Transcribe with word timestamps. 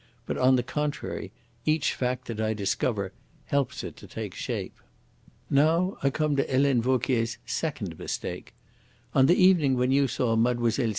But, 0.25 0.35
on 0.35 0.55
the 0.55 0.63
contrary, 0.63 1.31
each 1.63 1.93
fact 1.93 2.25
that 2.25 2.41
I 2.41 2.55
discover 2.55 3.13
helps 3.45 3.83
it 3.83 3.95
to 3.97 4.07
take 4.07 4.33
shape. 4.33 4.75
"Now 5.47 5.95
I 6.01 6.09
come 6.09 6.35
to 6.37 6.43
Helene 6.43 6.81
Vauquier's 6.81 7.37
second 7.45 7.99
mistake. 7.99 8.55
On 9.13 9.27
the 9.27 9.35
evening 9.35 9.75
when 9.77 9.91
you 9.91 10.07
saw 10.07 10.35
Mlle. 10.35 10.65